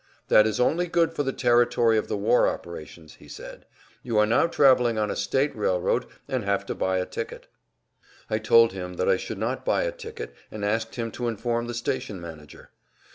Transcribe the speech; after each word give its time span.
"That 0.29 0.47
is 0.47 0.59
only 0.59 0.87
good 0.87 1.13
for 1.13 1.21
the 1.21 1.31
territory 1.31 1.95
of 1.95 2.07
the 2.07 2.17
war 2.17 2.47
operations," 2.47 3.17
he 3.19 3.27
said; 3.27 3.67
"you 4.01 4.17
are 4.17 4.25
now 4.25 4.47
traveling 4.47 4.97
on 4.97 5.11
a 5.11 5.15
state 5.15 5.55
railroad 5.55 6.07
and 6.27 6.43
have 6.43 6.65
to 6.65 6.73
buy 6.73 6.97
a 6.97 7.05
ticket." 7.05 7.45
I 8.27 8.39
told 8.39 8.71
him 8.73 8.95
that 8.95 9.07
I 9.07 9.17
should 9.17 9.37
not 9.37 9.63
buy 9.63 9.83
a 9.83 9.91
ticket, 9.91 10.33
and 10.49 10.65
asked 10.65 10.95
him 10.95 11.11
to 11.11 11.27
inform 11.27 11.67
the 11.67 11.75
station 11.75 12.19
manager. 12.19 12.71